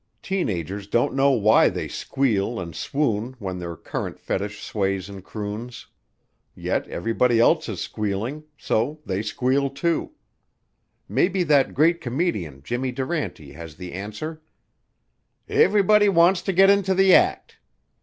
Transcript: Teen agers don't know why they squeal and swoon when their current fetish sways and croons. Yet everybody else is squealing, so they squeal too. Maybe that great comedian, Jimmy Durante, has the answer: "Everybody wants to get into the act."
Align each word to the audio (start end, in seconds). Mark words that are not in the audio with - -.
Teen 0.23 0.49
agers 0.49 0.87
don't 0.87 1.13
know 1.13 1.29
why 1.29 1.69
they 1.69 1.87
squeal 1.87 2.59
and 2.59 2.75
swoon 2.75 3.35
when 3.37 3.59
their 3.59 3.75
current 3.75 4.17
fetish 4.19 4.59
sways 4.63 5.07
and 5.09 5.23
croons. 5.23 5.85
Yet 6.55 6.87
everybody 6.87 7.39
else 7.39 7.69
is 7.69 7.81
squealing, 7.81 8.45
so 8.57 8.99
they 9.05 9.21
squeal 9.21 9.69
too. 9.69 10.13
Maybe 11.07 11.43
that 11.43 11.75
great 11.75 12.01
comedian, 12.01 12.63
Jimmy 12.63 12.91
Durante, 12.91 13.51
has 13.51 13.75
the 13.75 13.93
answer: 13.93 14.41
"Everybody 15.47 16.09
wants 16.09 16.41
to 16.41 16.51
get 16.51 16.71
into 16.71 16.95
the 16.95 17.13
act." 17.13 17.59